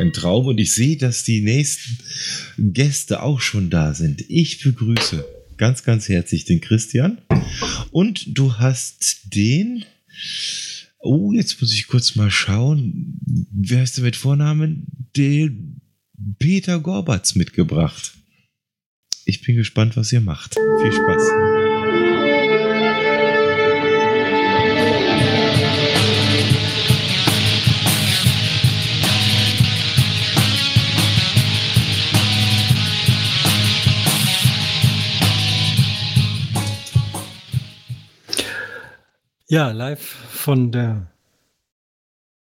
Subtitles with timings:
[0.00, 1.98] ein Traum und ich sehe, dass die nächsten
[2.58, 4.24] Gäste auch schon da sind.
[4.28, 5.24] Ich begrüße
[5.56, 7.18] ganz, ganz herzlich den Christian
[7.90, 9.84] und du hast den.
[10.98, 13.20] Oh, jetzt muss ich kurz mal schauen.
[13.52, 14.86] Wer heißt der mit Vornamen?
[15.16, 15.80] Den
[16.38, 18.12] Peter Gorbatz mitgebracht.
[19.24, 20.54] Ich bin gespannt, was ihr macht.
[20.82, 21.79] Viel Spaß.
[39.50, 40.00] Ja, live
[40.30, 41.08] von der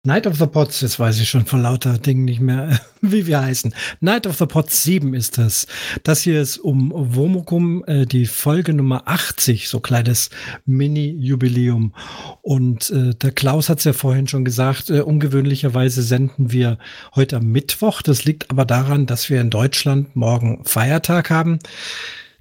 [0.06, 3.42] Night of the Pots, jetzt weiß ich schon von lauter Dingen nicht mehr, wie wir
[3.42, 3.76] heißen.
[4.00, 5.68] Night of the Pots 7 ist das.
[6.04, 10.30] Das hier ist um Womukum äh, die Folge Nummer 80, so kleines
[10.66, 11.94] Mini-Jubiläum.
[12.42, 16.78] Und äh, der Klaus hat es ja vorhin schon gesagt, äh, ungewöhnlicherweise senden wir
[17.16, 18.02] heute am Mittwoch.
[18.02, 21.60] Das liegt aber daran, dass wir in Deutschland morgen Feiertag haben.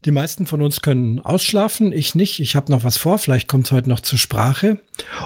[0.05, 2.41] Die meisten von uns können ausschlafen, ich nicht.
[2.41, 4.81] Ich habe noch was vor, vielleicht kommt es heute noch zur Sprache.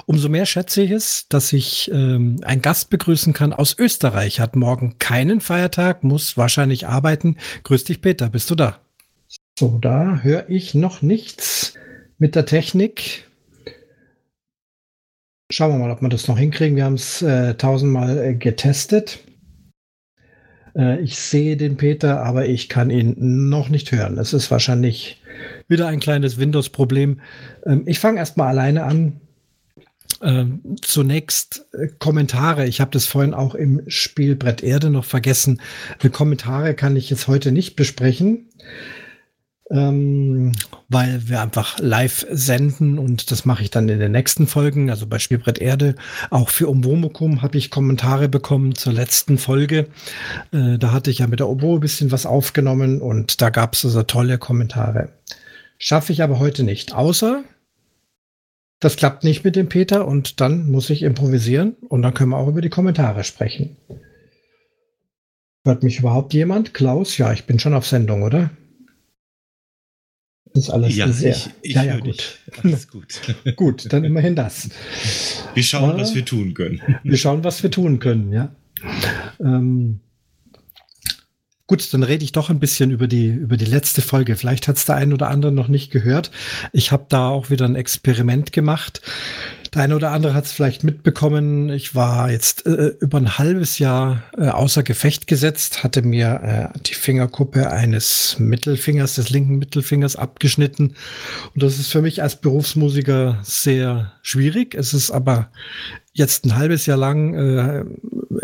[0.05, 4.39] Umso mehr schätze ich es, dass ich ähm, einen Gast begrüßen kann aus Österreich.
[4.39, 7.37] Hat morgen keinen Feiertag, muss wahrscheinlich arbeiten.
[7.63, 8.79] Grüß dich, Peter, bist du da?
[9.57, 11.73] So, da höre ich noch nichts
[12.19, 13.25] mit der Technik.
[15.51, 16.75] Schauen wir mal, ob wir das noch hinkriegen.
[16.75, 19.19] Wir haben es äh, tausendmal äh, getestet.
[20.77, 24.17] Äh, ich sehe den Peter, aber ich kann ihn noch nicht hören.
[24.17, 25.21] Es ist wahrscheinlich
[25.67, 27.19] wieder ein kleines Windows-Problem.
[27.65, 29.21] Ähm, ich fange erstmal alleine an.
[30.21, 32.65] Ähm, zunächst äh, Kommentare.
[32.65, 35.61] Ich habe das vorhin auch im Spielbrett Erde noch vergessen.
[36.11, 38.47] Kommentare kann ich jetzt heute nicht besprechen
[39.69, 40.53] ähm,
[40.87, 44.89] weil wir einfach live senden und das mache ich dann in den nächsten Folgen.
[44.89, 45.95] Also bei Spielbrett Erde,
[46.29, 49.87] auch für Umwomukum habe ich Kommentare bekommen zur letzten Folge.
[50.51, 53.73] Äh, da hatte ich ja mit der Obo ein bisschen was aufgenommen und da gab
[53.73, 55.09] es also tolle Kommentare.
[55.79, 57.43] Schaffe ich aber heute nicht, außer
[58.79, 62.37] das klappt nicht mit dem Peter und dann muss ich improvisieren und dann können wir
[62.37, 63.75] auch über die Kommentare sprechen.
[65.65, 66.73] Hört mich überhaupt jemand?
[66.73, 67.17] Klaus?
[67.17, 68.51] Ja, ich bin schon auf Sendung, oder?
[70.57, 71.35] Ist alles ja, sehr.
[71.35, 72.39] Ich, ich ja, ja, gut.
[72.63, 73.21] Alles gut.
[73.55, 74.69] gut, dann immerhin das.
[75.53, 76.81] Wir schauen, äh, was wir tun können.
[77.03, 78.55] Wir schauen, was wir tun können, ja.
[79.39, 79.99] Ähm,
[81.67, 84.35] gut, dann rede ich doch ein bisschen über die, über die letzte Folge.
[84.35, 86.31] Vielleicht hat es der ein oder andere noch nicht gehört.
[86.73, 89.01] Ich habe da auch wieder ein Experiment gemacht.
[89.77, 91.69] Der eine oder andere hat es vielleicht mitbekommen.
[91.69, 96.79] Ich war jetzt äh, über ein halbes Jahr äh, außer Gefecht gesetzt, hatte mir äh,
[96.79, 100.95] die Fingerkuppe eines Mittelfingers, des linken Mittelfingers abgeschnitten.
[101.53, 104.73] Und das ist für mich als Berufsmusiker sehr schwierig.
[104.73, 105.51] Es ist aber
[106.17, 107.85] jetzt ein halbes Jahr lang äh,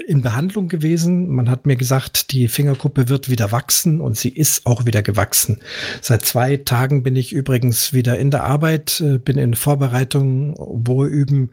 [0.07, 1.29] in Behandlung gewesen.
[1.29, 5.59] Man hat mir gesagt, die Fingerkuppe wird wieder wachsen und sie ist auch wieder gewachsen.
[6.01, 11.05] Seit zwei Tagen bin ich übrigens wieder in der Arbeit, äh, bin in Vorbereitung, wo
[11.05, 11.49] üben.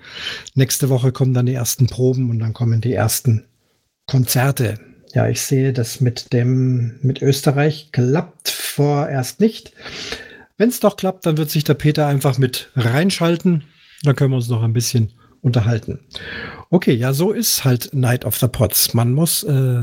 [0.54, 3.44] Nächste Woche kommen dann die ersten Proben und dann kommen die ersten
[4.06, 4.74] Konzerte.
[5.14, 9.72] Ja, ich sehe, das mit dem, mit Österreich klappt vorerst nicht.
[10.58, 13.64] Wenn es doch klappt, dann wird sich der Peter einfach mit reinschalten.
[14.02, 15.12] Dann können wir uns noch ein bisschen
[15.42, 16.00] unterhalten.
[16.70, 18.94] Okay, ja, so ist halt Night of the Pots.
[18.94, 19.82] Man muss äh,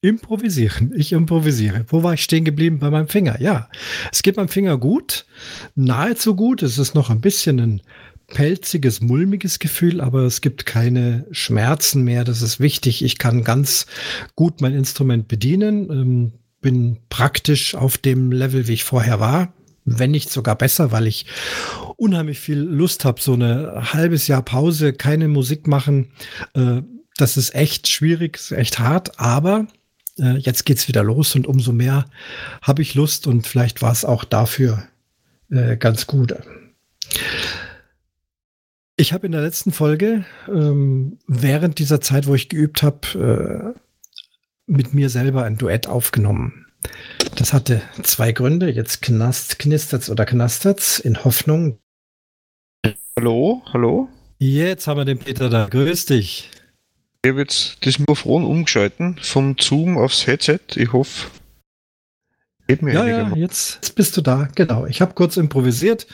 [0.00, 0.92] improvisieren.
[0.96, 1.84] Ich improvisiere.
[1.88, 2.78] Wo war ich stehen geblieben?
[2.78, 3.40] Bei meinem Finger.
[3.40, 3.68] Ja,
[4.12, 5.26] es geht meinem Finger gut,
[5.74, 6.62] nahezu gut.
[6.62, 7.82] Es ist noch ein bisschen ein
[8.28, 12.24] pelziges, mulmiges Gefühl, aber es gibt keine Schmerzen mehr.
[12.24, 13.04] Das ist wichtig.
[13.04, 13.86] Ich kann ganz
[14.34, 15.90] gut mein Instrument bedienen.
[15.90, 19.52] Ähm, bin praktisch auf dem Level, wie ich vorher war
[19.86, 21.26] wenn nicht sogar besser, weil ich
[21.96, 26.12] unheimlich viel Lust habe, so eine halbes Jahr Pause, keine Musik machen.
[26.54, 26.82] Äh,
[27.16, 29.66] das ist echt schwierig, ist echt hart, aber
[30.18, 32.06] äh, jetzt geht's wieder los und umso mehr
[32.62, 34.86] habe ich Lust und vielleicht war es auch dafür
[35.50, 36.34] äh, ganz gut.
[38.96, 43.80] Ich habe in der letzten Folge ähm, während dieser Zeit, wo ich geübt habe, äh,
[44.66, 46.66] mit mir selber ein Duett aufgenommen.
[47.36, 48.70] Das hatte zwei Gründe.
[48.70, 51.78] Jetzt knast, knistert's oder knastert's in Hoffnung.
[53.18, 54.08] Hallo, hallo.
[54.38, 55.66] Jetzt haben wir den Peter da.
[55.70, 56.50] Grüß dich.
[57.22, 60.60] Ich habe jetzt das Mikrofon umgeschalten vom Zoom aufs Headset.
[60.76, 61.28] Ich hoffe,
[62.68, 64.48] geht mir Ja, ja, jetzt, jetzt, bist du da.
[64.54, 64.86] Genau.
[64.86, 66.06] Ich habe kurz improvisiert,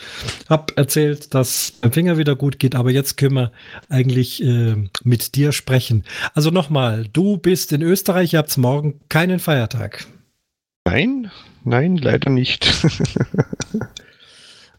[0.49, 3.53] habe erzählt, dass mein Finger wieder gut geht, aber jetzt können wir
[3.89, 6.05] eigentlich äh, mit dir sprechen.
[6.35, 10.07] Also nochmal, du bist in Österreich, ihr habt morgen keinen Feiertag.
[10.87, 11.31] Nein,
[11.65, 12.71] nein, leider nicht.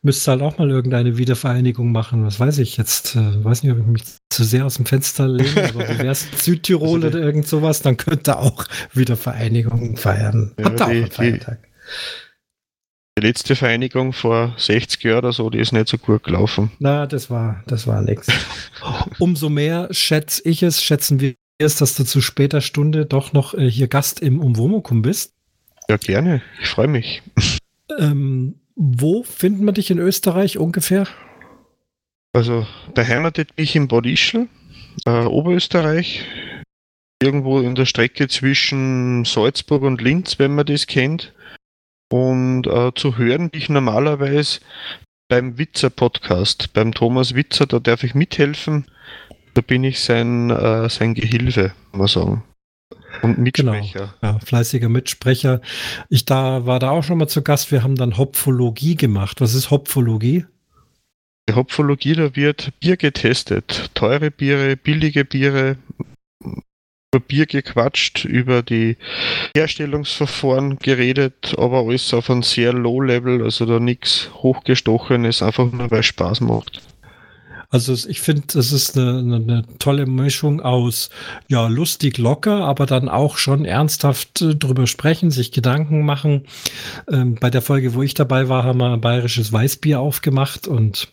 [0.04, 2.26] müsste halt auch mal irgendeine Wiedervereinigung machen.
[2.26, 3.16] Was weiß ich jetzt?
[3.16, 6.28] Äh, weiß nicht, ob ich mich zu sehr aus dem Fenster lehne, aber wäre es
[6.44, 10.54] Südtirol also oder irgend sowas, dann könnte auch Wiedervereinigung feiern.
[10.60, 11.60] Ja, Hat da auch einen Feiertag.
[13.18, 16.72] Die letzte Vereinigung vor 60 Jahren oder so, die ist nicht so gut gelaufen.
[16.80, 18.28] Na, das war, das war nix.
[19.20, 23.54] Umso mehr schätze ich es, schätzen wir es, dass du zu später Stunde doch noch
[23.54, 25.34] äh, hier Gast im Umwomukum bist.
[25.88, 26.42] Ja, gerne.
[26.62, 27.22] Ich freue mich.
[28.00, 31.08] Ähm, wo findet man dich in Österreich ungefähr?
[32.34, 32.66] Also
[32.96, 34.48] beheimatet mich in Bad Ischl,
[35.06, 36.26] äh, Oberösterreich.
[37.22, 41.34] Irgendwo in der Strecke zwischen Salzburg und Linz, wenn man das kennt.
[42.12, 44.60] Und äh, zu hören bin ich normalerweise
[45.30, 48.86] beim Witzer Podcast, beim Thomas Witzer, da darf ich mithelfen.
[49.54, 52.44] Da bin ich sein, äh, sein Gehilfe, muss man sagen.
[53.22, 54.14] Und Mitsprecher.
[54.22, 54.34] Genau.
[54.34, 55.62] Ja, fleißiger Mitsprecher.
[56.10, 57.72] Ich da war da auch schon mal zu Gast.
[57.72, 59.42] Wir haben dann Hopfologie gemacht.
[59.42, 60.46] Was ist Hopfologie?
[61.50, 63.92] Die Hopfologie, da wird Bier getestet.
[63.94, 65.78] Teure Biere, billige Biere,
[67.14, 68.98] über Bier gequatscht, über die
[69.56, 75.92] Herstellungsverfahren geredet, aber alles auf einem sehr low Level, also da nichts hochgestochenes, einfach nur
[75.92, 76.82] weil es Spaß macht.
[77.74, 81.10] Also ich finde, das ist eine, eine, eine, tolle Mischung aus,
[81.48, 86.46] ja, lustig, locker, aber dann auch schon ernsthaft äh, drüber sprechen, sich Gedanken machen.
[87.12, 91.08] Ähm, bei der Folge, wo ich dabei war, haben wir ein bayerisches Weißbier aufgemacht und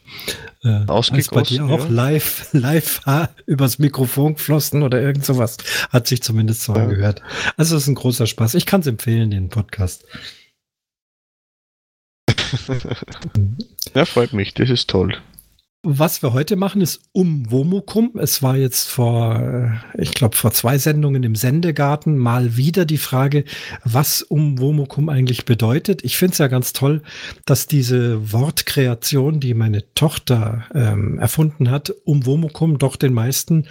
[0.63, 1.91] äh, als bei dir auch ja.
[1.91, 3.01] live, live
[3.47, 5.57] übers Mikrofon geflossen oder irgend sowas.
[5.89, 6.83] Hat sich zumindest so ja.
[6.83, 7.23] angehört.
[7.57, 8.53] Also es ist ein großer Spaß.
[8.53, 10.05] Ich kann es empfehlen, den Podcast.
[13.95, 14.53] ja, freut mich.
[14.53, 15.17] Das ist toll.
[15.83, 18.13] Was wir heute machen, ist um Womukum.
[18.19, 19.41] Es war jetzt vor,
[19.97, 23.45] äh, ich glaube, vor zwei Sendungen im Sendegarten mal wieder die Frage,
[23.83, 26.05] was um Womukum eigentlich bedeutet.
[26.05, 27.01] Ich finde es ja ganz toll,
[27.47, 33.65] dass diese Wortkreation, die meine Tochter ähm, erfunden hat, um Womukum doch den meisten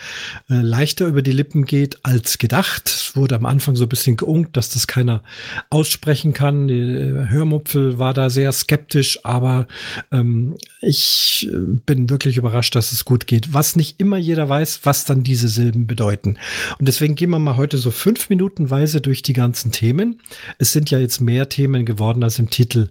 [0.50, 2.88] äh, leichter über die Lippen geht als gedacht.
[2.88, 5.22] Es wurde am Anfang so ein bisschen geungt, dass das keiner
[5.70, 6.68] aussprechen kann.
[6.68, 9.68] Die äh, Hörmupfel war da sehr skeptisch, aber
[10.12, 11.56] ähm, ich äh,
[11.86, 13.54] bin bin wirklich überrascht, dass es gut geht.
[13.54, 16.38] Was nicht immer jeder weiß, was dann diese Silben bedeuten.
[16.80, 20.22] Und deswegen gehen wir mal heute so fünf Minutenweise durch die ganzen Themen.
[20.58, 22.90] Es sind ja jetzt mehr Themen geworden, als im Titel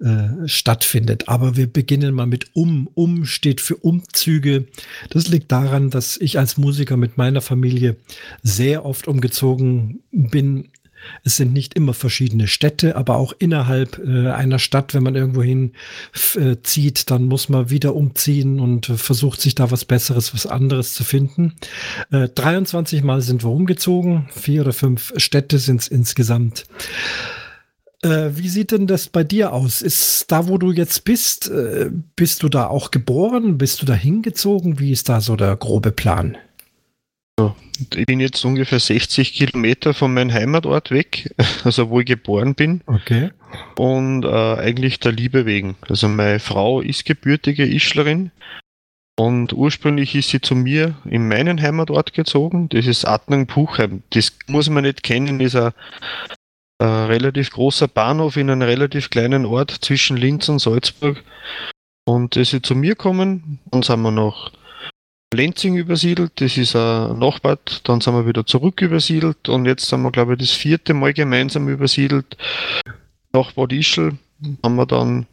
[0.00, 1.28] äh, stattfindet.
[1.28, 2.88] Aber wir beginnen mal mit Um.
[2.94, 4.66] Um steht für Umzüge.
[5.10, 7.96] Das liegt daran, dass ich als Musiker mit meiner Familie
[8.42, 10.68] sehr oft umgezogen bin
[11.24, 15.42] es sind nicht immer verschiedene Städte, aber auch innerhalb äh, einer Stadt, wenn man irgendwo
[15.42, 15.72] hin
[16.34, 20.46] äh, zieht, dann muss man wieder umziehen und äh, versucht sich da was Besseres, was
[20.46, 21.54] anderes zu finden.
[22.10, 26.64] 23 äh, Mal sind wir umgezogen, vier oder fünf Städte sind es insgesamt.
[28.02, 29.82] Äh, wie sieht denn das bei dir aus?
[29.82, 33.58] Ist da, wo du jetzt bist, äh, bist du da auch geboren?
[33.58, 34.78] Bist du da hingezogen?
[34.78, 36.36] Wie ist da so der grobe Plan?
[37.94, 42.82] Ich bin jetzt ungefähr 60 Kilometer von meinem Heimatort weg, also wo ich geboren bin.
[42.86, 43.30] Okay.
[43.76, 45.76] Und äh, eigentlich der Liebe wegen.
[45.88, 48.32] Also meine Frau ist gebürtige Ischlerin
[49.18, 52.68] und ursprünglich ist sie zu mir in meinen Heimatort gezogen.
[52.68, 54.04] Das ist Attnang-Puchheim.
[54.10, 55.72] Das muss man nicht kennen, ist ein,
[56.78, 61.24] ein relativ großer Bahnhof in einem relativ kleinen Ort zwischen Linz und Salzburg.
[62.04, 64.52] Und ist sie zu mir gekommen, dann sind wir noch
[65.34, 70.02] Lenzing übersiedelt, das ist ein Nachbart, dann sind wir wieder zurück übersiedelt und jetzt sind
[70.02, 72.36] wir, glaube ich, das vierte Mal gemeinsam übersiedelt.
[73.32, 74.16] Nach Bad Ischl
[74.62, 75.26] haben wir dann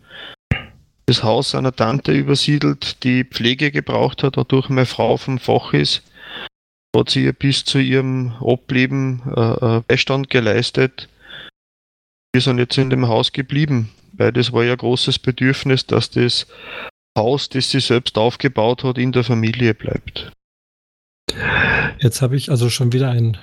[1.05, 6.03] das Haus einer Tante übersiedelt, die Pflege gebraucht hat, dadurch meine Frau vom Fach ist.
[6.95, 11.07] Hat sie ihr bis zu ihrem Ableben äh, äh, Beistand geleistet.
[12.33, 16.09] Wir sind jetzt in dem Haus geblieben, weil das war ja ein großes Bedürfnis, dass
[16.09, 16.47] das
[17.15, 20.31] Haus, das sie selbst aufgebaut hat, in der Familie bleibt.
[22.00, 23.38] Jetzt habe ich also schon wieder ein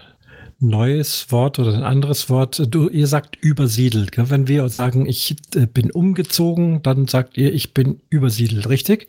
[0.58, 2.62] neues Wort oder ein anderes Wort.
[2.68, 4.12] Du, ihr sagt übersiedelt.
[4.12, 4.30] Gell?
[4.30, 9.08] Wenn wir sagen, ich äh, bin umgezogen, dann sagt ihr, ich bin übersiedelt, richtig?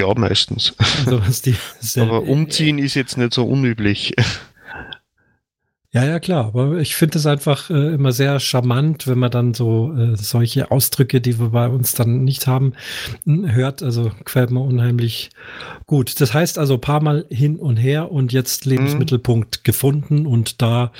[0.00, 0.74] Ja, meistens.
[1.06, 1.20] Also,
[2.00, 4.14] Aber umziehen ist jetzt nicht so unüblich.
[5.94, 6.46] Ja, ja, klar.
[6.46, 10.70] Aber ich finde es einfach äh, immer sehr charmant, wenn man dann so äh, solche
[10.70, 12.74] Ausdrücke, die wir bei uns dann nicht haben,
[13.24, 13.82] hört.
[13.82, 15.30] Also quält man unheimlich
[15.86, 16.20] gut.
[16.20, 19.62] Das heißt also paar Mal hin und her und jetzt Lebensmittelpunkt mhm.
[19.64, 20.26] gefunden.
[20.26, 20.92] Und da,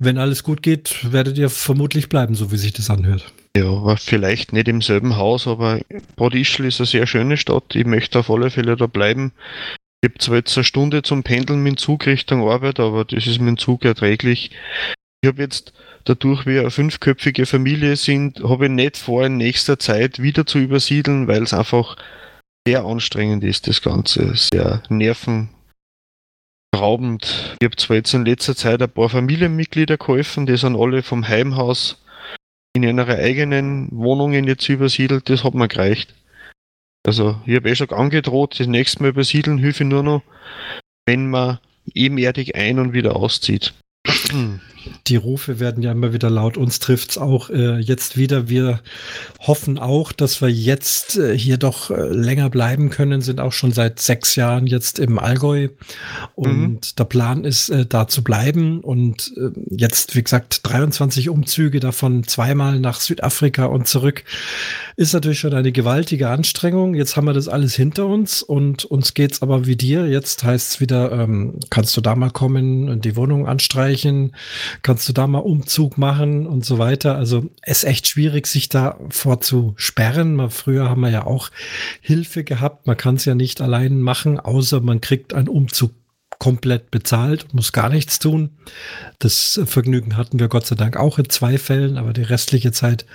[0.00, 3.32] wenn alles gut geht, werdet ihr vermutlich bleiben, so wie sich das anhört.
[3.56, 5.78] Ja, vielleicht nicht im selben Haus, aber
[6.16, 7.76] Bad Ischl ist eine sehr schöne Stadt.
[7.76, 9.30] Ich möchte auf alle Fälle da bleiben.
[10.04, 13.26] Ich habe zwar jetzt eine Stunde zum Pendeln mit dem Zug Richtung Arbeit, aber das
[13.26, 14.50] ist mit dem Zug erträglich.
[15.22, 15.72] Ich habe jetzt
[16.04, 20.58] dadurch, wir eine fünfköpfige Familie sind, habe ich nicht vor, in nächster Zeit wieder zu
[20.58, 21.96] übersiedeln, weil es einfach
[22.68, 24.34] sehr anstrengend ist, das Ganze.
[24.36, 25.56] Sehr nervenraubend.
[27.58, 31.26] Ich habe zwar jetzt in letzter Zeit ein paar Familienmitglieder geholfen, die sind alle vom
[31.26, 32.04] Heimhaus
[32.74, 36.14] in ihre eigenen Wohnungen jetzt übersiedelt, das hat mir gereicht.
[37.06, 40.22] Also ich habe eh schon angedroht, das nächste Mal übersiedeln hilfe nur noch,
[41.06, 41.58] wenn man
[41.92, 43.74] ebenerdig ein- und wieder auszieht.
[45.06, 46.56] Die Rufe werden ja immer wieder laut.
[46.56, 48.48] Uns trifft es auch äh, jetzt wieder.
[48.48, 48.80] Wir
[49.40, 53.72] hoffen auch, dass wir jetzt äh, hier doch äh, länger bleiben können, sind auch schon
[53.72, 55.68] seit sechs Jahren jetzt im Allgäu.
[56.34, 56.80] Und mhm.
[56.98, 58.80] der Plan ist, äh, da zu bleiben.
[58.80, 64.24] Und äh, jetzt, wie gesagt, 23 Umzüge, davon zweimal nach Südafrika und zurück,
[64.96, 66.94] ist natürlich schon eine gewaltige Anstrengung.
[66.94, 70.06] Jetzt haben wir das alles hinter uns und uns geht es aber wie dir.
[70.06, 74.23] Jetzt heißt es wieder, ähm, kannst du da mal kommen und die Wohnung anstreichen?
[74.82, 77.16] Kannst du da mal Umzug machen und so weiter.
[77.16, 80.34] Also es ist echt schwierig, sich da vorzusperren.
[80.36, 81.50] Mal früher haben wir ja auch
[82.00, 82.86] Hilfe gehabt.
[82.86, 85.92] Man kann es ja nicht allein machen, außer man kriegt einen Umzug
[86.38, 88.50] komplett bezahlt, muss gar nichts tun.
[89.18, 93.06] Das Vergnügen hatten wir Gott sei Dank auch in zwei Fällen, aber die restliche Zeit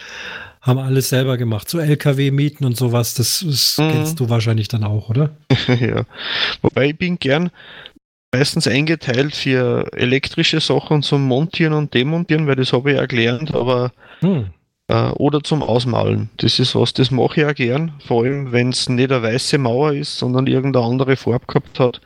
[0.62, 1.70] haben wir alles selber gemacht.
[1.70, 3.92] So LKW-Mieten und sowas, das, das mhm.
[3.92, 5.32] kennst du wahrscheinlich dann auch, oder?
[5.68, 6.06] ja.
[6.62, 7.50] Wobei ich bin gern
[8.32, 13.56] meistens eingeteilt für elektrische Sachen zum Montieren und Demontieren, weil das habe ich ja gelernt,
[13.56, 14.48] aber hm.
[14.88, 16.30] äh, oder zum Ausmalen.
[16.38, 19.58] Das ist was, das mache ich ja gern, vor allem wenn es nicht eine weiße
[19.58, 22.02] Mauer ist, sondern irgendeine andere Farbe gehabt hat,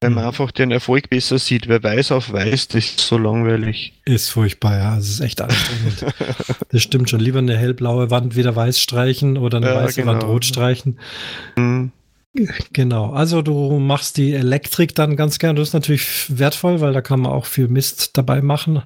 [0.00, 0.28] weil man hm.
[0.28, 1.68] einfach den Erfolg besser sieht.
[1.68, 3.94] Wer weiß auf weiß, das ist so langweilig.
[4.04, 6.06] Ist furchtbar, ja, das ist echt anstrengend.
[6.70, 7.20] das stimmt schon.
[7.20, 10.12] Lieber eine hellblaue Wand wieder weiß streichen oder eine ja, weiße genau.
[10.12, 10.98] Wand rot streichen.
[11.56, 11.92] Hm.
[12.72, 15.56] Genau, also du machst die Elektrik dann ganz gern.
[15.56, 18.82] Das ist natürlich wertvoll, weil da kann man auch viel Mist dabei machen.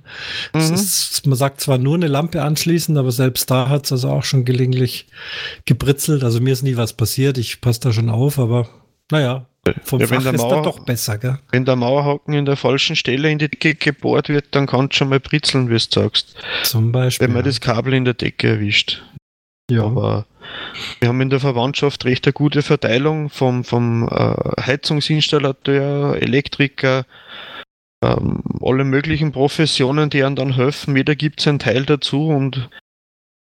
[0.54, 0.60] Mhm.
[0.60, 4.24] Ist, man sagt zwar nur eine Lampe anschließen, aber selbst da hat es also auch
[4.24, 5.08] schon gelegentlich
[5.64, 6.24] gebritzelt.
[6.24, 8.68] Also mir ist nie was passiert, ich passe da schon auf, aber
[9.10, 9.46] naja,
[9.84, 11.38] vom ja, Fach ist Mauer, dann doch besser, gell?
[11.50, 14.96] Wenn der Mauerhaken in der falschen Stelle in die Decke gebohrt wird, dann kann es
[14.96, 16.34] schon mal britzeln, wie du sagst.
[16.64, 17.26] Zum Beispiel.
[17.26, 17.46] Wenn man ja.
[17.50, 19.02] das Kabel in der Decke erwischt.
[19.70, 19.84] Ja.
[19.84, 20.26] Aber
[21.00, 27.04] wir haben in der Verwandtschaft recht eine gute Verteilung vom, vom äh, Heizungsinstallateur, Elektriker,
[28.02, 30.96] ähm, alle möglichen Professionen, die einem dann helfen.
[30.96, 32.68] Jeder gibt seinen Teil dazu und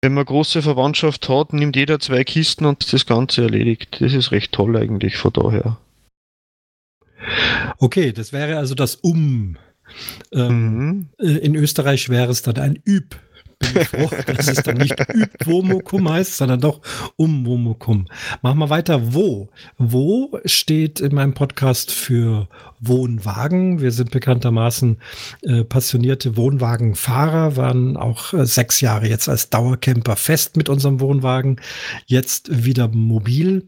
[0.02, 3.98] wenn man große Verwandtschaft hat, nimmt jeder zwei Kisten und das Ganze erledigt.
[4.00, 5.78] Das ist recht toll eigentlich von daher.
[7.80, 9.58] Okay, das wäre also das Um.
[10.32, 11.10] Ähm, mhm.
[11.20, 13.16] Äh, in Österreich wäre es dann ein Üb
[13.60, 16.82] bin ich froh, dass es dann nicht Übwomokum heißt, sondern doch
[17.16, 18.08] Umwomokum.
[18.42, 19.14] Machen wir weiter.
[19.14, 19.50] Wo?
[19.78, 22.48] Wo steht in meinem Podcast für
[22.80, 23.82] Wohnwagen?
[23.82, 24.98] Wir sind bekanntermaßen
[25.42, 31.60] äh, passionierte Wohnwagenfahrer, waren auch äh, sechs Jahre jetzt als Dauercamper fest mit unserem Wohnwagen,
[32.06, 33.68] jetzt wieder mobil.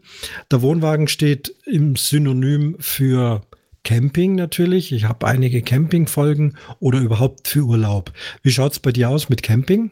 [0.52, 3.42] Der Wohnwagen steht im Synonym für
[3.84, 4.92] Camping natürlich.
[4.92, 8.12] Ich habe einige Campingfolgen oder überhaupt für Urlaub.
[8.44, 9.92] Wie schaut es bei dir aus mit Camping?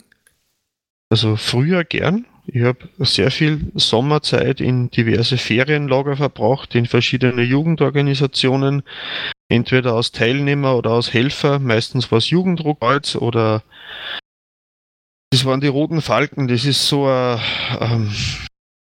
[1.09, 2.25] Also früher gern.
[2.45, 8.83] Ich habe sehr viel Sommerzeit in diverse Ferienlager verbracht, in verschiedene Jugendorganisationen,
[9.49, 11.59] entweder als Teilnehmer oder als Helfer.
[11.59, 13.63] Meistens war es Jugenddruckkreuz oder
[15.29, 16.47] das waren die Roten Falken.
[16.47, 17.41] Das ist so ein
[17.81, 18.11] ähm,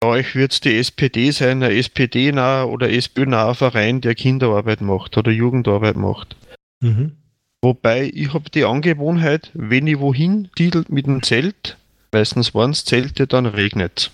[0.03, 5.31] euch wird es die SPD sein, ein SPD-naher oder SPÖ-naher Verein, der Kinderarbeit macht oder
[5.31, 6.35] Jugendarbeit macht.
[6.81, 7.13] Mhm.
[7.61, 11.77] Wobei ich habe die Angewohnheit, wenn ich wohin titel mit dem Zelt,
[12.11, 14.11] meistens waren es Zelte, dann regnet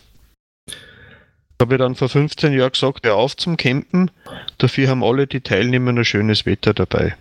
[1.62, 4.12] habe ich dann vor 15 Jahren gesagt, hör auf zum Campen,
[4.58, 7.16] dafür haben alle die Teilnehmer ein schönes Wetter dabei.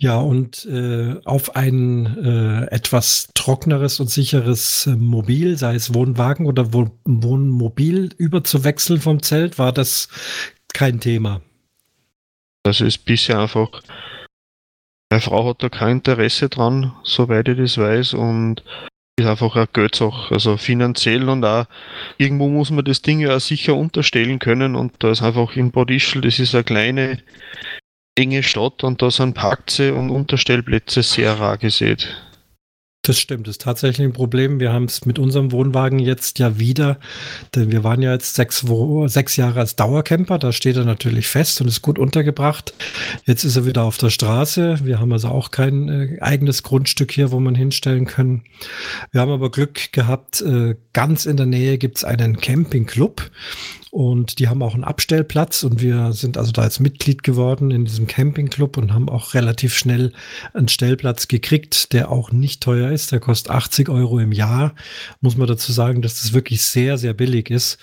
[0.00, 6.46] Ja, und äh, auf ein äh, etwas trockeneres und sicheres äh, Mobil, sei es Wohnwagen
[6.46, 10.08] oder Wohn Wohnmobil, überzuwechseln vom Zelt, war das
[10.72, 11.40] kein Thema.
[12.62, 13.82] Das ist bisher einfach.
[15.10, 18.62] Meine Frau hat da kein Interesse dran, soweit ich das weiß, und
[19.18, 21.66] ist einfach eine Geldsache, also finanziell und auch
[22.18, 25.72] irgendwo muss man das Ding ja auch sicher unterstellen können und da ist einfach in
[25.72, 27.18] Bad Ischl, das ist eine kleine
[28.18, 32.16] enge Stadt und da sind Parkplätze und Unterstellplätze sehr rar gesät.
[33.02, 34.60] Das stimmt, das ist tatsächlich ein Problem.
[34.60, 36.98] Wir haben es mit unserem Wohnwagen jetzt ja wieder,
[37.54, 38.66] denn wir waren ja jetzt sechs,
[39.06, 42.74] sechs Jahre als Dauercamper, da steht er natürlich fest und ist gut untergebracht.
[43.24, 44.80] Jetzt ist er wieder auf der Straße.
[44.82, 48.42] Wir haben also auch kein äh, eigenes Grundstück hier, wo man hinstellen können.
[49.12, 53.30] Wir haben aber Glück gehabt, äh, ganz in der Nähe gibt es einen Campingclub
[53.98, 57.84] Und die haben auch einen Abstellplatz und wir sind also da als Mitglied geworden in
[57.84, 60.12] diesem Campingclub und haben auch relativ schnell
[60.54, 63.10] einen Stellplatz gekriegt, der auch nicht teuer ist.
[63.10, 64.76] Der kostet 80 Euro im Jahr.
[65.20, 67.78] Muss man dazu sagen, dass das wirklich sehr, sehr billig ist.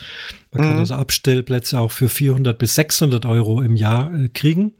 [0.53, 0.79] Man kann mhm.
[0.79, 4.71] also Abstellplätze auch für 400 bis 600 Euro im Jahr äh, kriegen.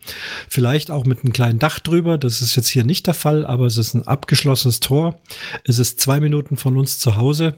[0.48, 2.18] Vielleicht auch mit einem kleinen Dach drüber.
[2.18, 5.20] Das ist jetzt hier nicht der Fall, aber es ist ein abgeschlossenes Tor.
[5.66, 7.58] Es ist zwei Minuten von uns zu Hause.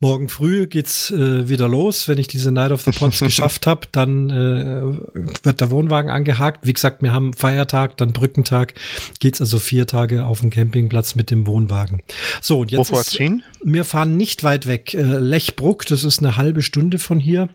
[0.00, 2.06] Morgen früh geht's äh, wieder los.
[2.06, 6.64] Wenn ich diese Night of the Pops geschafft habe, dann äh, wird der Wohnwagen angehakt.
[6.64, 8.74] Wie gesagt, wir haben Feiertag, dann Brückentag.
[9.18, 12.00] Geht's also vier Tage auf dem Campingplatz mit dem Wohnwagen.
[12.40, 13.18] So, und jetzt Wo ist,
[13.64, 14.94] wir fahren nicht weit weg.
[14.94, 17.48] Äh, Lechbruck, das ist eine halbe Stunde von hier.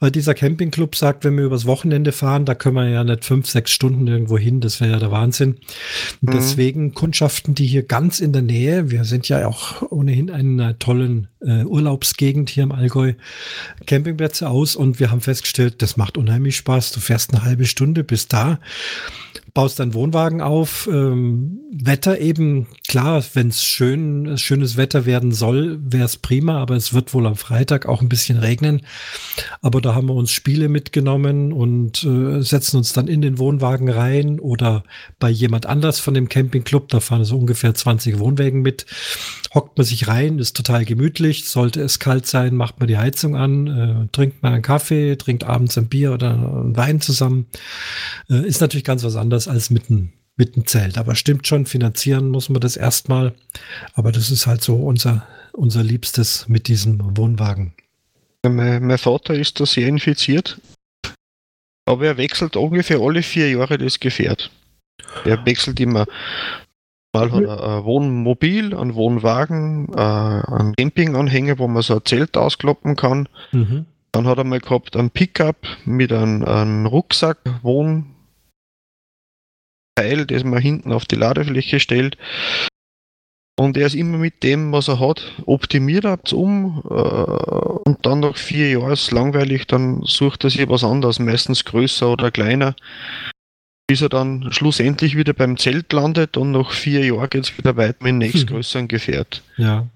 [0.00, 3.50] Weil dieser Campingclub sagt, wenn wir übers Wochenende fahren, da können wir ja nicht fünf,
[3.50, 4.62] sechs Stunden irgendwo hin.
[4.62, 5.58] Das wäre ja der Wahnsinn.
[6.22, 6.30] Mhm.
[6.32, 8.90] deswegen kundschaften die hier ganz in der Nähe.
[8.90, 13.14] Wir sind ja auch ohnehin einen tollen äh, Urlaubsgegend hier im Allgäu
[13.86, 16.92] Campingplätze aus und wir haben festgestellt, das macht unheimlich Spaß.
[16.92, 18.58] Du fährst eine halbe Stunde bis da
[19.56, 20.86] baust deinen Wohnwagen auf.
[20.86, 26.76] Ähm, Wetter eben, klar, wenn es schön, schönes Wetter werden soll, wäre es prima, aber
[26.76, 28.82] es wird wohl am Freitag auch ein bisschen regnen.
[29.62, 33.88] Aber da haben wir uns Spiele mitgenommen und äh, setzen uns dann in den Wohnwagen
[33.88, 34.84] rein oder
[35.18, 38.84] bei jemand anders von dem Campingclub, da fahren so ungefähr 20 Wohnwägen mit,
[39.54, 41.48] hockt man sich rein, ist total gemütlich.
[41.48, 45.44] Sollte es kalt sein, macht man die Heizung an, äh, trinkt mal einen Kaffee, trinkt
[45.44, 47.46] abends ein Bier oder einen Wein zusammen.
[48.28, 50.98] Äh, ist natürlich ganz was anderes als mit einem mit dem Zelt.
[50.98, 53.34] Aber stimmt schon, finanzieren muss man das erstmal.
[53.94, 57.72] Aber das ist halt so unser, unser Liebstes mit diesem Wohnwagen.
[58.42, 60.60] Mein, mein Vater ist da sehr infiziert.
[61.86, 64.50] Aber er wechselt ungefähr alle vier Jahre das Gefährt.
[65.24, 66.06] Er wechselt immer.
[67.12, 72.36] Mal hat er ein Wohnmobil, einen Wohnwagen, äh, einen Campinganhänger, wo man so ein Zelt
[72.36, 73.28] auskloppen kann.
[73.52, 73.86] Mhm.
[74.12, 78.15] Dann hat er mal gehabt einen Pickup mit einem, einem Rucksack, Wohn,
[79.96, 82.16] Teil, das man hinten auf die Ladefläche stellt.
[83.58, 88.20] Und er ist immer mit dem, was er hat, optimiert hab's um äh, und dann
[88.20, 92.30] nach vier Jahren ist es langweilig, dann sucht er sich was anderes, meistens größer oder
[92.30, 92.76] kleiner,
[93.86, 97.78] bis er dann schlussendlich wieder beim Zelt landet und nach vier Jahren geht es wieder
[97.78, 99.42] weiter mit dem nächstgrößeren Gefährt.
[99.56, 99.86] Ja.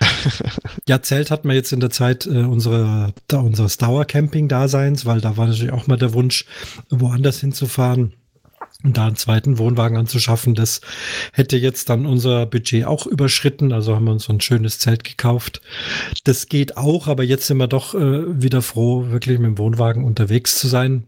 [0.86, 5.38] ja, Zelt hat man jetzt in der Zeit äh, unsere, da, unseres Dauercamping-Daseins, weil da
[5.38, 6.44] war natürlich auch mal der Wunsch,
[6.90, 8.12] woanders hinzufahren
[8.92, 10.80] da einen zweiten Wohnwagen anzuschaffen, das
[11.32, 13.72] hätte jetzt dann unser Budget auch überschritten.
[13.72, 15.60] Also haben wir uns so ein schönes Zelt gekauft.
[16.24, 20.04] Das geht auch, aber jetzt sind wir doch äh, wieder froh, wirklich mit dem Wohnwagen
[20.04, 21.04] unterwegs zu sein.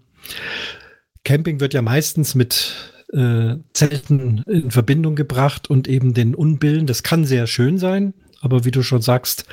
[1.25, 2.75] Camping wird ja meistens mit
[3.13, 6.87] äh, Zelten in Verbindung gebracht und eben den Unbillen.
[6.87, 9.45] Das kann sehr schön sein, aber wie du schon sagst,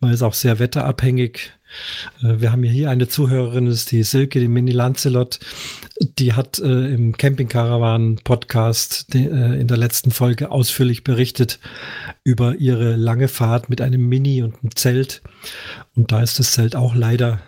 [0.00, 1.52] man ist auch sehr wetterabhängig.
[2.22, 5.38] Äh, wir haben hier eine Zuhörerin, das ist die Silke, die Mini Lancelot.
[6.18, 11.60] Die hat äh, im Camping Caravan Podcast de, äh, in der letzten Folge ausführlich berichtet
[12.24, 15.22] über ihre lange Fahrt mit einem Mini und einem Zelt.
[15.94, 17.40] Und da ist das Zelt auch leider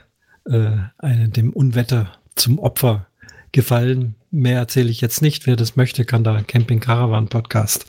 [0.47, 3.07] äh, eine, dem Unwetter zum Opfer
[3.53, 4.17] gefallen.
[4.31, 5.47] Mehr erzähle ich jetzt nicht.
[5.47, 7.87] Wer das möchte, kann da Camping Caravan Podcast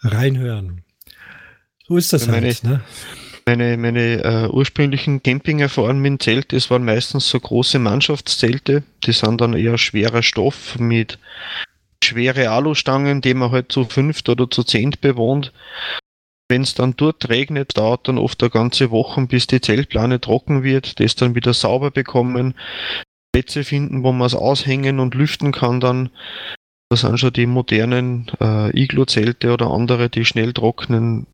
[0.00, 0.82] reinhören.
[1.86, 2.82] So ist das halt, ne?
[3.48, 8.82] Meine, meine äh, ursprünglichen Camping-Erfahrungen mit dem Zelt, das waren meistens so große Mannschaftszelte.
[9.04, 11.18] Die sind dann eher schwerer Stoff mit
[12.04, 15.54] schwere Alustangen, die man halt zu fünft oder zu zehnt bewohnt.
[16.50, 20.62] Wenn es dann dort regnet, dauert dann oft eine ganze Woche, bis die Zeltplane trocken
[20.62, 22.52] wird, das dann wieder sauber bekommen,
[23.32, 26.10] Plätze finden, wo man es aushängen und lüften kann dann.
[26.90, 31.26] Das sind schon die modernen äh, Iglo-Zelte oder andere, die schnell trocknen,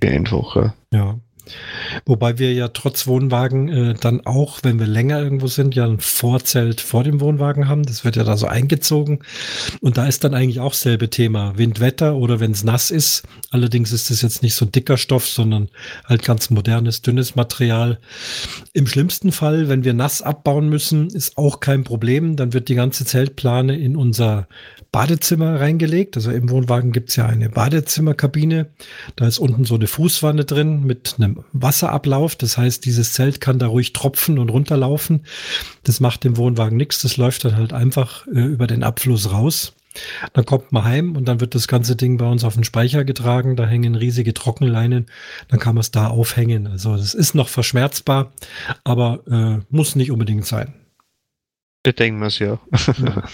[0.00, 0.76] einfacher.
[0.92, 1.18] Ja.
[2.04, 6.00] Wobei wir ja trotz Wohnwagen äh, dann auch, wenn wir länger irgendwo sind, ja ein
[6.00, 7.84] Vorzelt vor dem Wohnwagen haben.
[7.84, 9.20] Das wird ja da so eingezogen.
[9.80, 11.56] Und da ist dann eigentlich auch selbe Thema.
[11.56, 13.22] Windwetter oder wenn es nass ist.
[13.50, 15.68] Allerdings ist es jetzt nicht so dicker Stoff, sondern
[16.04, 17.98] halt ganz modernes, dünnes Material.
[18.72, 22.36] Im schlimmsten Fall, wenn wir nass abbauen müssen, ist auch kein Problem.
[22.36, 24.48] Dann wird die ganze Zeltplane in unser
[24.92, 26.16] Badezimmer reingelegt.
[26.16, 28.68] Also im Wohnwagen gibt es ja eine Badezimmerkabine.
[29.16, 32.36] Da ist unten so eine Fußwanne drin mit einem Wasserablauf.
[32.36, 35.24] Das heißt, dieses Zelt kann da ruhig tropfen und runterlaufen.
[35.84, 37.02] Das macht dem Wohnwagen nichts.
[37.02, 39.74] Das läuft dann halt einfach äh, über den Abfluss raus.
[40.32, 43.04] Dann kommt man heim und dann wird das ganze Ding bei uns auf den Speicher
[43.04, 43.56] getragen.
[43.56, 45.06] Da hängen riesige Trockenleinen.
[45.48, 46.66] Dann kann man es da aufhängen.
[46.66, 48.32] Also das ist noch verschmerzbar,
[48.84, 50.74] aber äh, muss nicht unbedingt sein.
[51.82, 52.58] Bedenken wir es ja.
[52.98, 53.24] ja.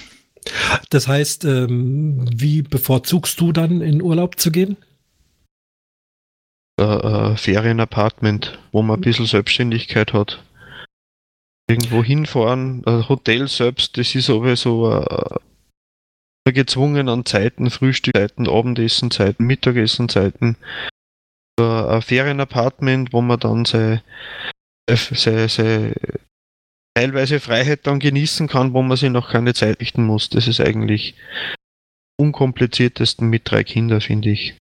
[0.91, 4.77] Das heißt, ähm, wie bevorzugst du dann in Urlaub zu gehen?
[6.83, 10.42] Äh, äh, Ferienapartment, wo man ein bisschen Selbstständigkeit hat.
[11.71, 12.85] irgendwo hinfahren.
[12.85, 15.38] Ein Hotel selbst, das ist sowieso äh,
[16.53, 20.57] gezwungen an Zeiten, Frühstückzeiten, Abendessenzeiten, Mittagessenzeiten.
[21.61, 24.03] Ein Ferienapartment, wo man dann seine,
[24.90, 25.95] seine, seine
[26.95, 30.31] teilweise Freiheit dann genießen kann, wo man sich noch keine Zeit richten muss.
[30.31, 31.14] Das ist eigentlich
[32.21, 34.57] unkompliziertesten mit drei Kindern, finde ich.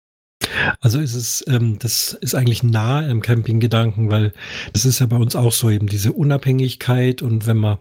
[0.80, 4.32] Also ist es, ähm, das ist eigentlich nah im Campinggedanken, weil
[4.72, 7.78] das ist ja bei uns auch so eben diese Unabhängigkeit und wenn man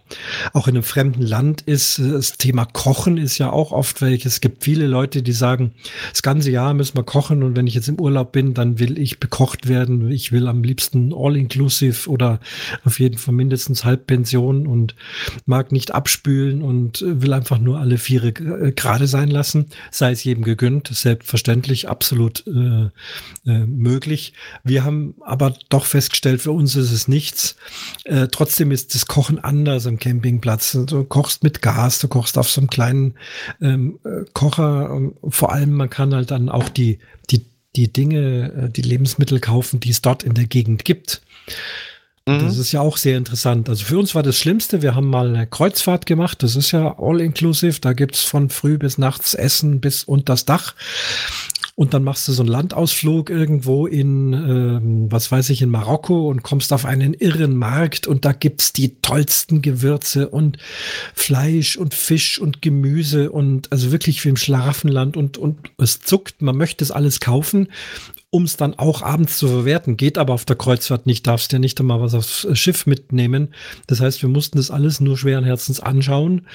[0.53, 4.33] auch in einem fremden Land ist, das Thema Kochen ist ja auch oft welches.
[4.33, 5.73] Es gibt viele Leute, die sagen,
[6.11, 8.97] das ganze Jahr müssen wir kochen und wenn ich jetzt im Urlaub bin, dann will
[8.97, 10.11] ich bekocht werden.
[10.11, 12.39] Ich will am liebsten all-inclusive oder
[12.83, 14.95] auf jeden Fall mindestens Halbpension und
[15.45, 19.67] mag nicht abspülen und will einfach nur alle Viere äh, gerade sein lassen.
[19.91, 22.76] Sei es jedem gegönnt, selbstverständlich, absolut äh,
[23.45, 24.33] äh, möglich.
[24.63, 27.55] Wir haben aber doch festgestellt, für uns ist es nichts.
[28.03, 30.71] Äh, trotzdem ist das Kochen anders am Campingplatz.
[30.71, 33.15] Du kochst mit Gas, du kochst auf so einem kleinen
[33.61, 35.11] ähm, äh, Kocher.
[35.27, 39.79] Vor allem, man kann halt dann auch die, die, die Dinge, äh, die Lebensmittel kaufen,
[39.79, 41.21] die es dort in der Gegend gibt.
[42.27, 42.61] Das mhm.
[42.61, 43.69] ist ja auch sehr interessant.
[43.69, 46.43] Also für uns war das Schlimmste, wir haben mal eine Kreuzfahrt gemacht.
[46.43, 47.79] Das ist ja all inclusive.
[47.79, 50.75] Da gibt's von früh bis nachts Essen bis unter das Dach.
[51.79, 56.27] Und dann machst du so einen Landausflug irgendwo in, ähm, was weiß ich, in Marokko
[56.27, 60.57] und kommst auf einen irren Markt und da gibt's die tollsten Gewürze und
[61.13, 66.41] Fleisch und Fisch und Gemüse und also wirklich wie im Schlaraffenland und, und es zuckt,
[66.41, 67.67] man möchte es alles kaufen
[68.37, 69.97] um es dann auch abends zu verwerten.
[69.97, 73.49] Geht aber auf der Kreuzfahrt nicht, darfst ja nicht einmal was aufs Schiff mitnehmen.
[73.87, 76.45] Das heißt, wir mussten das alles nur schweren Herzens anschauen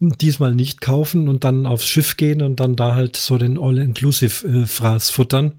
[0.00, 5.08] diesmal nicht kaufen und dann aufs Schiff gehen und dann da halt so den All-Inclusive-Fraß
[5.08, 5.52] futtern,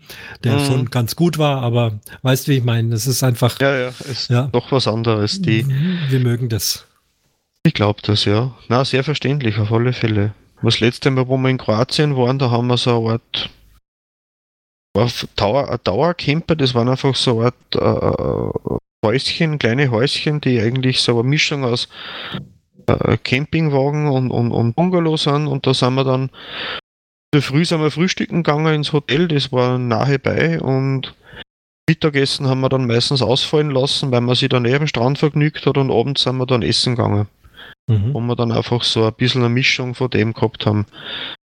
[0.43, 0.65] der mhm.
[0.65, 2.93] schon ganz gut war, aber weißt du, wie ich meine?
[2.93, 3.59] Es ist einfach.
[3.59, 4.49] Ja, ja, ist ja.
[4.51, 5.41] doch was anderes.
[5.41, 6.85] Die, mhm, Wir mögen das.
[7.63, 8.53] Ich glaube das, ja.
[8.67, 10.35] Na, sehr verständlich, auf alle Fälle.
[10.61, 13.49] Das letzte Mal, wo wir in Kroatien waren, da haben wir so eine Art
[15.35, 21.01] Dauer, ein Dauercamper, das waren einfach so eine Art äh, Häuschen, kleine Häuschen, die eigentlich
[21.01, 21.87] so eine Mischung aus
[22.87, 26.29] äh, Campingwagen und, und, und Bungalow sind und da sind wir dann
[27.37, 31.13] früh sind wir frühstücken gegangen ins Hotel, das war nahe bei und
[31.87, 35.77] Mittagessen haben wir dann meistens ausfallen lassen, weil man sich dann neben Strand vergnügt hat
[35.77, 37.27] und abends sind wir dann essen gegangen.
[37.87, 38.13] Mhm.
[38.13, 40.87] Wo wir dann einfach so ein bisschen eine Mischung von dem gehabt haben.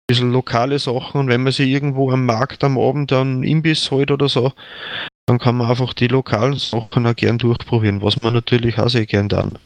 [0.08, 4.12] Bisschen lokale Sachen und wenn man sich irgendwo am Markt am Abend einen Imbiss holt
[4.12, 4.54] oder so,
[5.26, 9.08] dann kann man einfach die lokalen Sachen auch gern durchprobieren, was man natürlich auch sehr
[9.08, 9.58] gern dann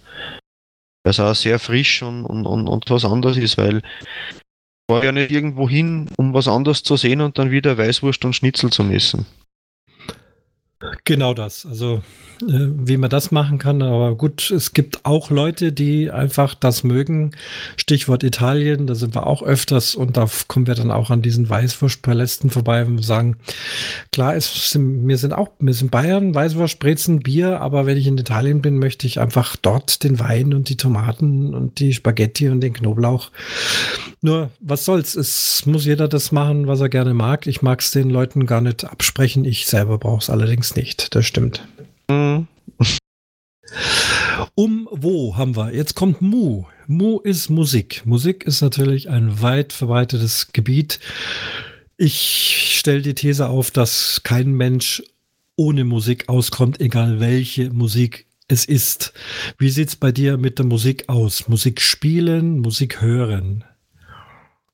[1.03, 5.03] weil es auch sehr frisch und, und, und, und was anderes ist, weil ich war
[5.03, 8.71] ja nicht irgendwo hin, um was anderes zu sehen und dann wieder Weißwurst und Schnitzel
[8.71, 9.25] zu messen.
[11.03, 11.65] Genau das.
[11.65, 12.01] Also
[12.41, 13.81] äh, wie man das machen kann.
[13.81, 17.31] Aber gut, es gibt auch Leute, die einfach das mögen.
[17.75, 21.49] Stichwort Italien, da sind wir auch öfters und da kommen wir dann auch an diesen
[21.49, 23.37] Weißwurstpalästen vorbei und sagen,
[24.13, 28.07] klar, es sind, wir sind auch, wir sind Bayern, Weißwurst, Brezen, Bier, aber wenn ich
[28.07, 32.47] in Italien bin, möchte ich einfach dort den Wein und die Tomaten und die Spaghetti
[32.47, 33.31] und den Knoblauch.
[34.21, 35.15] Nur, was soll's?
[35.15, 37.47] Es muss jeder das machen, was er gerne mag.
[37.47, 39.45] Ich mag es den Leuten gar nicht absprechen.
[39.45, 41.15] Ich selber brauche es allerdings nicht.
[41.15, 41.67] Das stimmt.
[42.09, 42.47] Mhm.
[44.55, 45.73] Um wo haben wir?
[45.73, 46.65] Jetzt kommt Mu.
[46.87, 48.01] Mu ist Musik.
[48.05, 50.99] Musik ist natürlich ein weit verbreitetes Gebiet.
[51.97, 55.03] Ich stelle die These auf, dass kein Mensch
[55.55, 59.13] ohne Musik auskommt, egal welche Musik es ist.
[59.57, 61.47] Wie sieht es bei dir mit der Musik aus?
[61.49, 63.65] Musik spielen, Musik hören?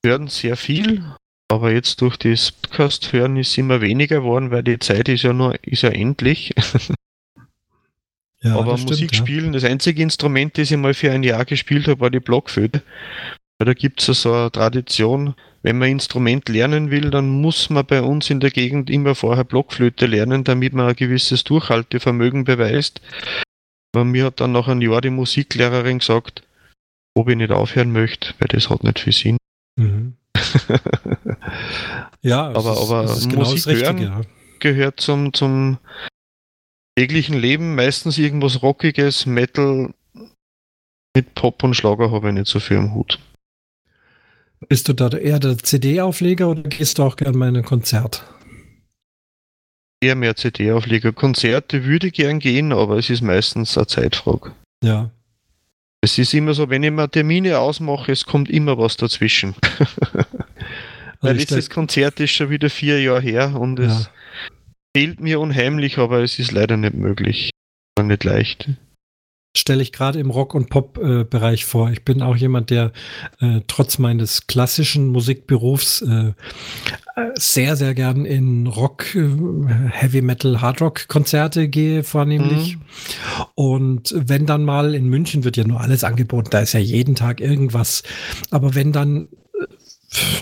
[0.03, 1.03] Hören sehr viel,
[1.47, 5.33] aber jetzt durch das Podcast hören ist immer weniger geworden, weil die Zeit ist ja
[5.33, 6.53] nur ist ja endlich.
[8.41, 9.51] Ja, Aber Musik stimmt, spielen, ja.
[9.53, 12.83] das einzige Instrument, das ich mal für ein Jahr gespielt habe, war die Blockflöte.
[13.57, 18.03] Da gibt es so eine Tradition, wenn man Instrument lernen will, dann muss man bei
[18.03, 23.01] uns in der Gegend immer vorher Blockflöte lernen, damit man ein gewisses Durchhaltevermögen beweist.
[23.91, 26.43] Bei mir hat dann nach einem Jahr die Musiklehrerin gesagt,
[27.15, 29.37] ob ich nicht aufhören möchte, weil das hat nicht viel Sinn.
[29.77, 30.13] Mhm.
[32.21, 34.21] ja, aber, aber genau Musik hören ja.
[34.59, 35.77] gehört zum, zum
[36.97, 39.93] täglichen Leben meistens irgendwas Rockiges, Metal
[41.15, 43.19] mit Pop und Schlager habe ich nicht so viel im Hut.
[44.67, 48.25] Bist du da eher der CD-Aufleger oder gehst du auch gerne mal in ein Konzert?
[50.01, 51.13] Eher mehr CD-Aufleger.
[51.13, 54.53] Konzerte würde ich gern gehen, aber es ist meistens eine Zeitfrage.
[54.83, 55.11] Ja.
[56.01, 59.55] Es ist immer so, wenn ich mir Termine ausmache, es kommt immer was dazwischen.
[61.21, 63.85] Weil dieses Konzert ist schon wieder vier Jahre her und ja.
[63.85, 64.09] es
[64.95, 67.49] fehlt mir unheimlich, aber es ist leider nicht möglich.
[68.01, 68.69] Nicht leicht.
[69.55, 71.89] stelle ich gerade im Rock- und Pop-Bereich äh, vor.
[71.91, 72.91] Ich bin auch jemand, der
[73.39, 76.33] äh, trotz meines klassischen Musikberufs äh,
[77.35, 79.29] sehr, sehr gern in Rock, äh,
[79.89, 82.77] Heavy Metal, Hard Rock Konzerte gehe, vornehmlich.
[82.77, 82.81] Mhm.
[83.55, 87.15] Und wenn dann mal in München wird ja nur alles angeboten, da ist ja jeden
[87.15, 88.03] Tag irgendwas.
[88.51, 89.29] Aber wenn dann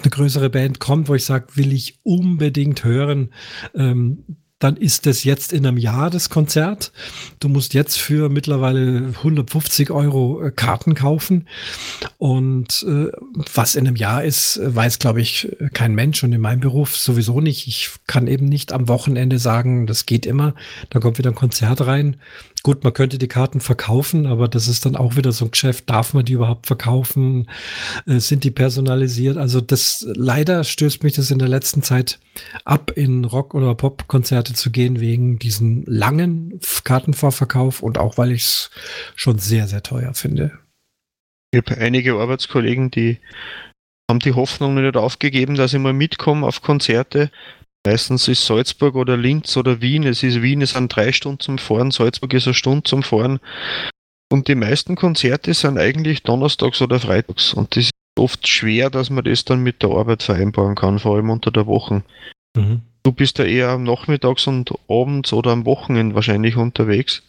[0.01, 3.33] eine größere Band kommt, wo ich sage, will ich unbedingt hören,
[3.75, 4.23] ähm,
[4.63, 6.93] dann ist das jetzt in einem Jahr das Konzert.
[7.41, 11.49] Du musst jetzt für mittlerweile 150 Euro äh, Karten kaufen.
[12.17, 13.11] Und äh,
[13.53, 17.41] was in einem Jahr ist, weiß, glaube ich, kein Mensch und in meinem Beruf sowieso
[17.41, 17.67] nicht.
[17.67, 20.55] Ich kann eben nicht am Wochenende sagen, das geht immer.
[20.89, 22.15] Da kommt wieder ein Konzert rein.
[22.65, 25.89] Gut, man könnte die Karten verkaufen, aber das ist dann auch wieder so ein Geschäft.
[25.89, 27.49] Darf man die überhaupt verkaufen?
[28.07, 29.35] Äh, sind die personalisiert?
[29.35, 32.19] Also das leider stößt mich das in der letzten Zeit
[32.63, 38.43] ab, in Rock- oder Pop-Konzerte zu gehen, wegen diesem langen Kartenvorverkauf und auch weil ich
[38.43, 38.71] es
[39.13, 40.57] schon sehr, sehr teuer finde.
[41.51, 43.19] Ich habe einige Arbeitskollegen, die
[44.09, 47.29] haben die Hoffnung nicht aufgegeben, dass ich mal mitkomme auf Konzerte.
[47.85, 50.03] Meistens ist Salzburg oder Linz oder Wien.
[50.03, 53.39] Es ist Wien, es sind drei Stunden zum Fahren, Salzburg ist eine Stunde zum Fahren.
[54.31, 57.53] Und die meisten Konzerte sind eigentlich donnerstags oder freitags.
[57.53, 61.15] Und das ist oft schwer, dass man das dann mit der Arbeit vereinbaren kann, vor
[61.15, 62.03] allem unter der Woche.
[62.55, 62.81] Mhm.
[63.03, 67.21] Du bist ja eher nachmittags und abends oder am Wochenende wahrscheinlich unterwegs.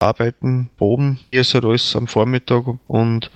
[0.00, 3.30] Arbeiten, proben, hier ist halt alles am Vormittag und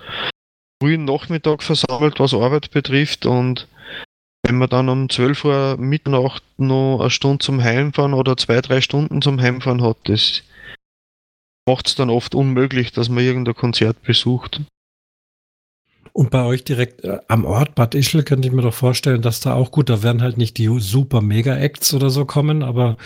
[0.83, 3.69] frühen Nachmittag versammelt, was Arbeit betrifft und
[4.47, 8.81] wenn man dann um 12 Uhr Mitternacht noch eine Stunde zum Heimfahren oder zwei, drei
[8.81, 10.43] Stunden zum Heimfahren hat, das
[11.69, 14.61] macht es dann oft unmöglich, dass man irgendein Konzert besucht.
[16.13, 19.41] Und bei euch direkt äh, am Ort Bad Ischl könnte ich mir doch vorstellen, dass
[19.41, 22.97] da auch gut, da werden halt nicht die super Mega-Acts oder so kommen, aber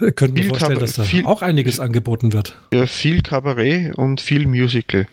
[0.00, 2.56] äh, könnte mir vorstellen, dass da viel, auch einiges angeboten wird.
[2.72, 5.08] Ja, viel Kabarett und viel Musical.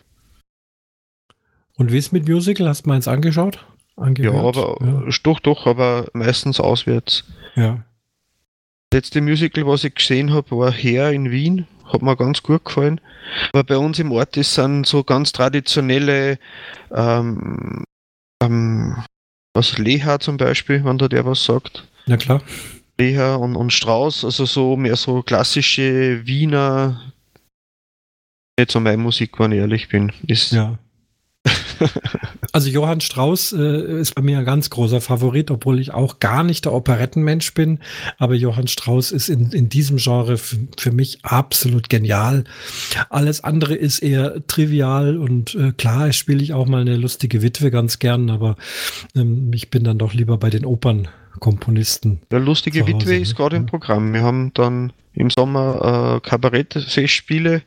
[1.76, 2.68] Und wie ist mit Musical?
[2.68, 3.58] Hast du mal eins angeschaut?
[3.98, 4.34] Angehört.
[4.34, 5.10] Ja, aber ja.
[5.22, 7.24] doch, doch, aber meistens auswärts.
[7.54, 7.84] Ja.
[8.90, 11.66] Das letzte Musical, was ich gesehen habe, war Her in Wien.
[11.84, 13.00] Hat mir ganz gut gefallen.
[13.52, 16.38] Aber bei uns im Ort ist dann so ganz traditionelle,
[16.90, 17.84] ähm,
[18.42, 19.02] ähm,
[19.54, 21.86] was Leha zum Beispiel, wenn da der was sagt.
[22.06, 22.42] Ja, klar.
[22.98, 27.12] Leha und, und Strauß, also so mehr so klassische Wiener,
[28.58, 30.12] nicht so meine Musik, wenn ich ehrlich bin.
[30.26, 30.78] Ist ja.
[32.52, 36.42] Also Johann Strauss äh, ist bei mir ein ganz großer Favorit, obwohl ich auch gar
[36.42, 37.78] nicht der Operettenmensch bin.
[38.16, 42.44] Aber Johann Strauss ist in, in diesem Genre für mich absolut genial.
[43.10, 47.70] Alles andere ist eher trivial und äh, klar, spiele ich auch mal eine lustige Witwe
[47.70, 48.56] ganz gern, aber
[49.14, 52.20] ähm, ich bin dann doch lieber bei den Opernkomponisten.
[52.30, 54.14] Der lustige Witwe ist gerade im Programm.
[54.14, 57.62] Wir haben dann im Sommer äh, Kabarettfestspiele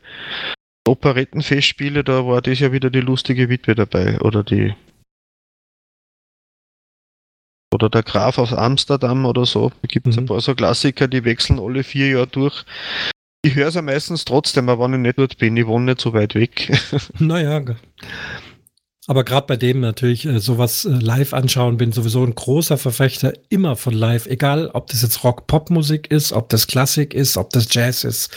[0.86, 4.20] Operettenfestspiele, da war das ja wieder die lustige Witwe dabei.
[4.20, 4.74] Oder die.
[7.72, 9.70] Oder der Graf aus Amsterdam oder so.
[9.70, 10.24] Da gibt es mhm.
[10.24, 12.64] ein paar so Klassiker, die wechseln alle vier Jahre durch.
[13.44, 16.00] Ich höre es ja meistens trotzdem, aber wenn ich nicht dort bin, ich wohne nicht
[16.00, 16.70] so weit weg.
[17.18, 17.60] Naja,
[19.08, 23.32] aber gerade bei dem natürlich äh, sowas äh, live anschauen, bin sowieso ein großer Verfechter
[23.48, 27.66] immer von live, egal ob das jetzt Rock-Pop-Musik ist, ob das Klassik ist, ob das
[27.68, 28.30] Jazz ist.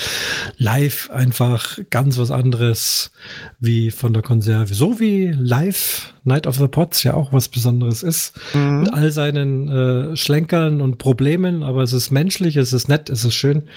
[0.57, 3.11] Live einfach ganz was anderes
[3.59, 4.73] wie von der Konserve.
[4.73, 8.33] So wie live Night of the Pots ja auch was Besonderes ist.
[8.55, 8.79] Mhm.
[8.81, 13.23] Mit all seinen äh, Schlenkern und Problemen, aber es ist menschlich, es ist nett, es
[13.23, 13.69] ist schön.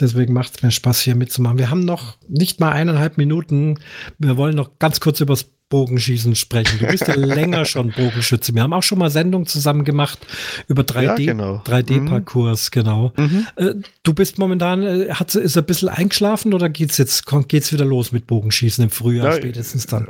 [0.00, 1.58] Deswegen macht es mir Spaß, hier mitzumachen.
[1.58, 3.80] Wir haben noch nicht mal eineinhalb Minuten.
[4.18, 6.78] Wir wollen noch ganz kurz übers Bogenschießen sprechen.
[6.78, 8.54] Du bist ja länger schon Bogenschütze.
[8.54, 10.18] Wir haben auch schon mal Sendungen zusammen gemacht
[10.66, 11.62] über 3D, ja, genau.
[11.66, 12.70] 3D-Parcours, mhm.
[12.70, 13.12] genau.
[13.16, 13.46] Mhm.
[13.56, 17.84] Äh, du bist momentan, äh, hat, ist ein bisschen eingeschlafen oder geht's jetzt, geht's wieder
[17.84, 20.08] los mit Bogenschießen im Frühjahr ja, spätestens dann?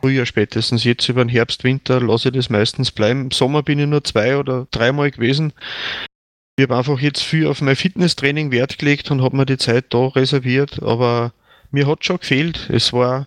[0.00, 0.84] Frühjahr spätestens.
[0.84, 3.22] Jetzt über den Herbst, Winter lasse ich das meistens bleiben.
[3.24, 5.52] Im Sommer bin ich nur zwei oder dreimal gewesen.
[6.56, 9.86] Ich habe einfach jetzt viel auf mein Fitnesstraining Wert gelegt und habe mir die Zeit
[9.90, 11.32] da reserviert, aber
[11.70, 12.68] mir hat schon gefehlt.
[12.70, 13.26] Es war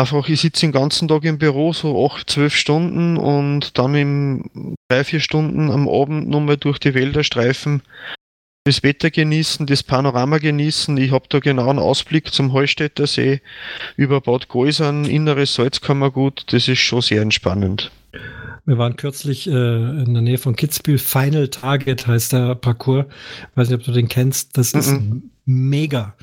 [0.00, 4.76] einfach, ich sitze den ganzen Tag im Büro, so acht, zwölf Stunden und dann in
[4.88, 7.82] drei, vier Stunden am Abend nochmal durch die Wälder streifen,
[8.64, 10.96] das Wetter genießen, das Panorama genießen.
[10.96, 13.40] Ich habe da genau einen Ausblick zum Heustädter See
[13.96, 16.44] über Bad Gäusern, inneres Salzkammergut.
[16.52, 17.90] Das ist schon sehr entspannend.
[18.66, 20.98] Wir waren kürzlich äh, in der Nähe von Kitzbühel.
[20.98, 23.06] Final Target heißt der Parcours.
[23.50, 24.56] Ich weiß nicht, ob du den kennst.
[24.58, 25.22] Das ist mm -mm.
[25.50, 26.14] Mega.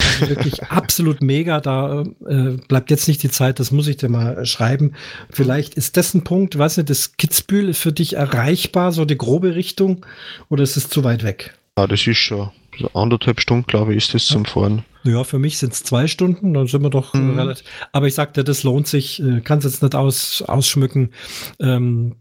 [0.00, 1.60] Also wirklich absolut mega.
[1.60, 4.94] Da äh, bleibt jetzt nicht die Zeit, das muss ich dir mal schreiben.
[5.30, 9.18] Vielleicht ist das ein Punkt, weißt du, das Kitzbühel ist für dich erreichbar, so die
[9.18, 10.04] grobe Richtung,
[10.48, 11.54] oder ist es zu weit weg?
[11.76, 12.50] Ja, das ist schon,
[12.94, 14.84] anderthalb Stunden, glaube ich, ist das zum Fahren.
[15.04, 17.38] Ja, für mich sind es zwei Stunden, dann sind wir doch mhm.
[17.38, 17.64] relativ.
[17.92, 21.12] Aber ich sagte, das lohnt sich, äh, kann es jetzt nicht aus, ausschmücken.
[21.60, 22.16] Ähm,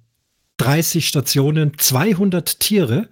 [0.58, 3.08] 30 Stationen, 200 Tiere.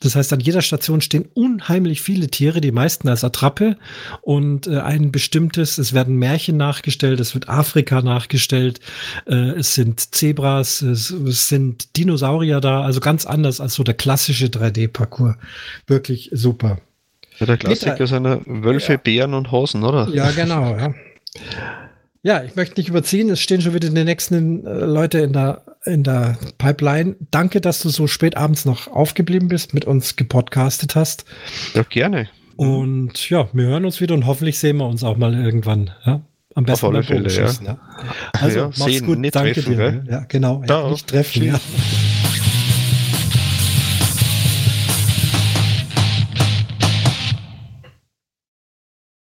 [0.00, 3.76] Das heißt, an jeder Station stehen unheimlich viele Tiere, die meisten als Attrappe
[4.22, 8.80] und äh, ein bestimmtes, es werden Märchen nachgestellt, es wird Afrika nachgestellt,
[9.26, 13.94] äh, es sind Zebras, es, es, sind Dinosaurier da, also ganz anders als so der
[13.94, 15.36] klassische 3D-Parcours.
[15.86, 16.78] Wirklich super.
[17.38, 18.98] Ja, der Klassiker sind Wölfe, ja.
[18.98, 20.08] Bären und Hosen, oder?
[20.12, 20.94] Ja, genau, ja.
[22.22, 23.30] Ja, ich möchte nicht überziehen.
[23.30, 27.16] Es stehen schon wieder die nächsten äh, Leute in der, in der Pipeline.
[27.30, 31.24] Danke, dass du so spät abends noch aufgeblieben bist, mit uns gepodcastet hast.
[31.74, 32.28] Ja, gerne.
[32.56, 35.92] Und ja, wir hören uns wieder und hoffentlich sehen wir uns auch mal irgendwann.
[36.04, 36.20] Ja?
[36.54, 37.50] Am besten Auf alle Fälle, ja.
[37.64, 37.78] ja.
[38.32, 39.34] Also, ja, mach's sehen, gut.
[39.34, 39.76] Danke treffen, dir.
[39.76, 40.04] Gell?
[40.10, 40.62] Ja, genau.
[40.68, 41.60] Ja, nicht treffen, ja.